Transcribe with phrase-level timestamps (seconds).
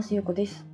[0.00, 0.64] ますゆうこです。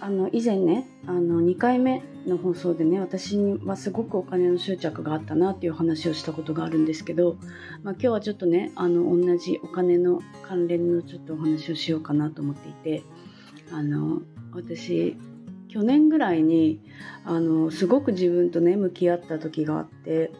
[0.00, 7.38] あの以前ねあの2回目の放送でね私にはすごくお金の執着があったなっていう話をしたことがあるんですけど、
[7.82, 13.02] まあ、今日はちょっとねあの同じお金の関連のちょっとお話をしようかなと思っていて
[13.72, 15.16] あの私
[15.66, 16.80] 去年ぐらいに
[17.24, 20.30] あのすごく自分とね向き合った時があって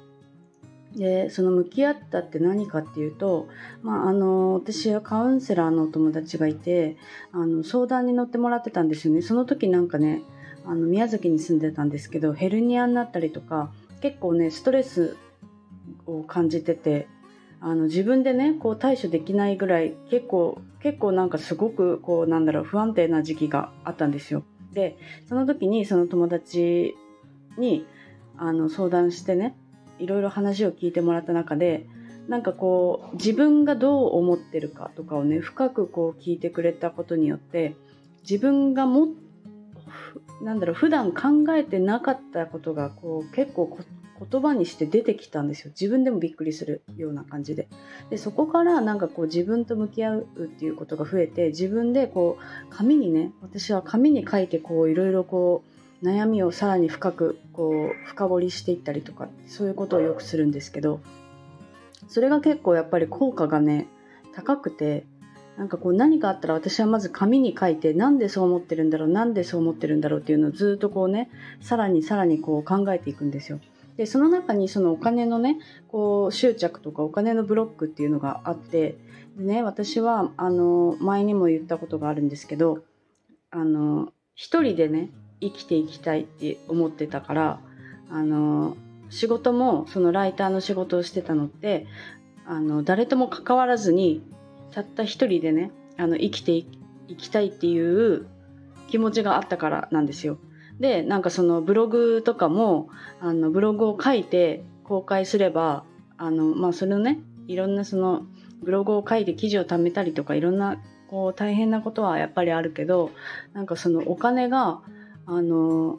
[0.96, 3.48] でその向き合ったって何かっていうと、
[3.82, 6.96] まあ、あの私はカウンセラーのお友達がいて
[7.32, 10.22] あの相談に乗ってもらってたんですよねその時なんかね
[10.64, 15.16] あの宮崎に住んでたんですけどヘルニアになったりとか結構ねストレス
[16.06, 17.06] を感じてて
[17.60, 24.42] あの自分でねこう対処できないぐらい結構結構なんかすごくこうなんだろう不安定な時期があったんですよ。
[24.72, 24.96] で
[25.28, 26.94] その時にその友達
[27.58, 27.86] に
[28.36, 29.56] あの相談してね
[30.00, 31.86] いろいろ話を聞いてもらった中で
[32.28, 37.74] なんかこう自分がどう思ってるかとかをね深くこう聞いてくれたことによって
[38.22, 39.08] 自分がも
[40.42, 43.78] なんだろう普段考えてなかったことがこう結構
[44.30, 45.70] 言葉にして出てきたんですよ。
[45.70, 47.68] 自分でもびっくりするような感じで。
[48.10, 55.69] でそこからなんかこう自分と向き合うっていうことが増えて自分でこう紙にね私は紙に書いてこういろいろこう
[56.02, 61.00] 悩みをさらに深くこう深掘りしていったりとかそういうことをよくするんですけど
[62.08, 63.86] それが結構やっぱり効果がね
[64.34, 65.04] 高くて
[65.58, 71.28] なんかこう何かあったら私はまず紙に書いてなんでそう思ってるんだろうなんでそう思ってるんだろうっていうのをずっとこうね
[71.60, 73.60] さらにさらにこう考えていくんですよ。
[73.98, 78.96] でその中にそのお金のねこう執着とかお金のブロックっていうのがあって
[79.36, 82.78] でね私はあの前にも言ったことがあるんですけど
[83.50, 87.60] あの一人でね生きていきたいって思ってたから
[88.10, 88.76] あの
[89.08, 91.86] 仕事もそのライターの仕事をしてたのって
[92.46, 94.22] あの誰とも関わらずに
[94.72, 96.66] たった一人でねあの生きてい
[97.16, 98.26] きたいっていう
[98.88, 100.38] 気持ちがあったからなんですよ。
[100.78, 102.88] でなんかそのブログとかも
[103.20, 105.84] あのブログを書いて公開すれば
[106.16, 108.22] あの、まあ、それをねいろんなその
[108.62, 113.10] ブログを書いて記事を貯めたりとかいろんなこう大変なことはやっぱりあるけど
[113.52, 114.80] なんかそのお金が
[115.30, 115.96] あの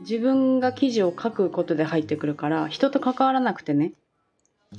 [0.00, 3.94] 自分が記事を書くことで入ってくるから人と関わらなくてね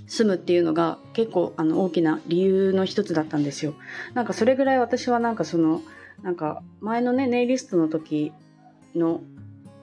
[0.06, 3.74] 住むっていうのが結構あの大きな理由の一つだったんですよ。
[4.14, 5.82] なんかそれぐらい私はなんかその
[6.22, 8.32] なんか前のねネイリストの時
[8.96, 9.22] の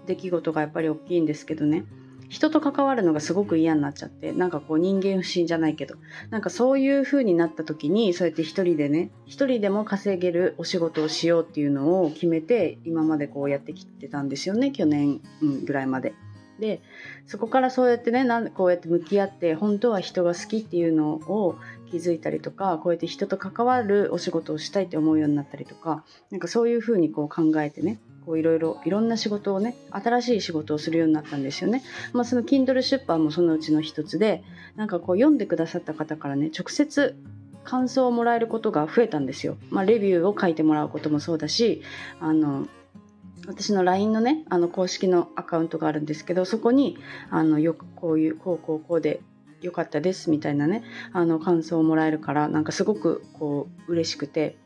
[0.07, 1.85] 出来事がやっぱり大きいんですけどね
[2.31, 5.97] 人と関わるのがすごく嫌になっちゃってなんかこう人間不信じゃないけど
[6.31, 15.21] なんかそういう風になった時にそうやって一人でね一人でも稼げるお仕事をしようっていうのを決めて今までこうやってきてたんですよね去年、
[15.65, 16.15] ぐらいまで。
[16.61, 16.83] で
[17.27, 21.57] そこからそうやってねなんこうやって向き合って本当は人が好きっていうのを
[21.91, 27.99] 気づいたりとかこうやって人と関わるお仕事をしたいって思うようになったりとかなんかそういう風にこう考えてね
[28.31, 31.83] こういろいろいろんな仕事をね新しい仕事をするようになったんですよね。
[32.13, 34.45] まあ、その Kindle 出版もそのうちの一つで
[34.77, 37.17] なんかこう読んでくださった方からね直接
[37.65, 39.57] 感想をもらえることが増えたんですよ。
[39.71, 41.83] まあ、レビューを書いてもらうこともそうだし
[42.21, 42.69] あの
[43.49, 46.99] 私の LINE のねあの公式のアカウントがあるんですけどそこに
[47.31, 49.23] あのよくこういうこうこうこうで
[49.61, 54.57] 良かったですみたいなねあの感想をもらえるからなんかすごくこう嬉しくて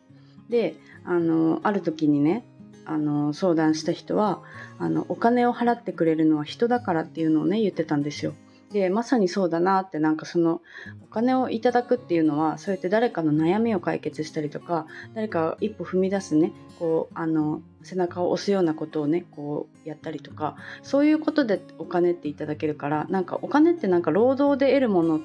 [0.50, 0.76] で
[1.06, 2.44] あのある時にね
[2.87, 4.43] あの相談した人は
[4.78, 8.34] あのお金を払ってくれるのは人だからっていうのをね言ってたんですよ。
[8.75, 10.61] でまさにそうだなってなんかその
[11.05, 16.50] お金をいただくっていうのはそうやって誰かの悩みを解決したりとか誰か一歩踏み出すね
[16.81, 25.21] こうあの背中を押すようなことをねこうやったりとかそういうことでお金っていただけるからなんかお金ってなんか労働で得るものっ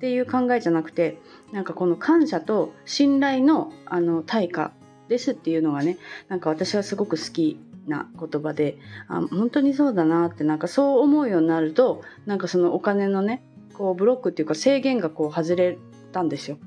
[0.00, 1.18] ていう考えじゃなくて
[1.52, 4.72] なんかこの感謝と信頼のあの対価
[5.10, 5.98] ですっていうのがね
[6.28, 8.78] なんか私はすごく好きな言葉で
[9.08, 13.42] あ本当にそうだなってなんかそう思うようになるとなんかそのお金のね
[13.74, 15.76] こうブロックっていうか制限がこう外れ
[16.12, 16.58] たんですよ。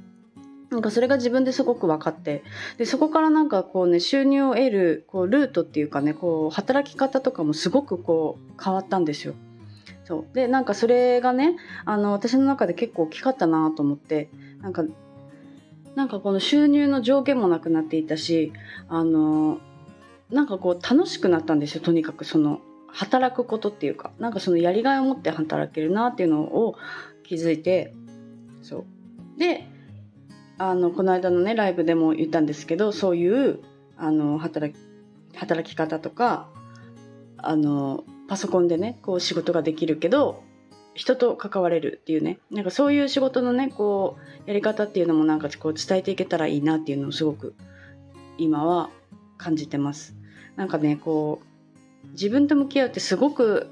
[0.71, 2.44] なんかそれが自分ですごく分かって
[2.79, 9.35] でそこからなんかこうね収入を得るこうルートっていうかねこう働き方とかもすごくこう変わったんですよ。
[10.03, 14.29] そうでなんかそれがねあの私の中で結構大きかったなと思って
[14.62, 14.83] なんか
[15.95, 18.51] なんかこの収入の上限もなくなっていたし
[18.89, 19.59] あの
[20.31, 22.25] なんかこう楽しくなったんですよとにかく。
[22.25, 24.11] その働くことっていうか。
[24.19, 26.75] なんかそのやりがいを持って働けるなっていうのを
[27.23, 27.93] 気づいて。
[28.61, 28.85] そう。
[29.37, 29.67] で
[30.57, 33.59] あのこの間のねライブでも言ったんですけどそういう
[33.97, 34.77] あの働き
[35.35, 36.49] 働き方とか
[37.37, 40.43] あのパソコンでねこう仕事ができるけど
[40.93, 47.55] 人と関われるっていうねなんかそういう仕事のねこうやり方っていうのもなんかこう伝えていけたらいいなっていうのをすごく
[48.37, 48.89] 今は
[49.37, 50.15] 感じてます
[50.55, 51.41] なんかねこ
[52.05, 53.69] う自分と向き合うってすごく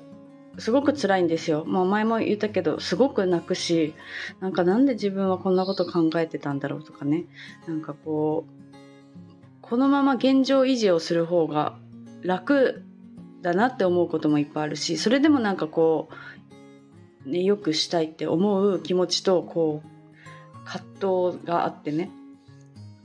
[0.58, 1.64] すごく辛いんですよ。
[1.66, 3.94] まあ前も言ったけど、すごく泣くし、
[4.42, 7.26] なんかなんで自分はこんなこと考えてたんだろうとかね。
[7.68, 8.76] なんかこう、
[9.62, 11.78] このまま現状維持をする方が
[12.22, 12.84] 楽
[13.42, 16.41] だなって思うこともいっぱいあるし、それでもなんかこう、
[17.26, 20.86] ね、よくしたいって思う気持ちと、こう、葛
[21.34, 22.10] 藤があってね。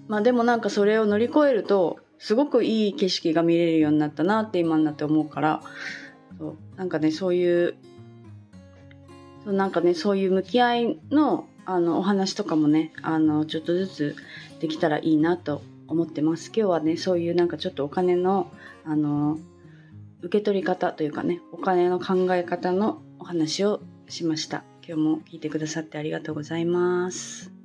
[0.09, 5.63] まあでもなんかそれを乗り越えると、すごくいい景色が見れるようになったなって今になって思うから、
[6.39, 7.77] そうなんかねそういう
[9.45, 14.17] そうなんかねそういう向き合いのあのお話とかもねあのちょっとずつ
[14.61, 18.51] できたらいいなと思ってます今日はねそういうなんかちょっとお金の
[18.85, 19.39] あの
[20.23, 24.65] 受け取り方というかねお金の考え方のお話をしました。
[24.87, 27.56] 今日も聞いてくださってありがとうございます。